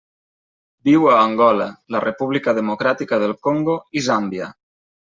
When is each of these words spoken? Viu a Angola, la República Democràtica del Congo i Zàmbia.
Viu 0.89 1.05
a 1.11 1.17
Angola, 1.25 1.69
la 1.97 2.03
República 2.07 2.57
Democràtica 2.63 3.23
del 3.27 3.39
Congo 3.49 3.81
i 4.01 4.07
Zàmbia. 4.11 4.55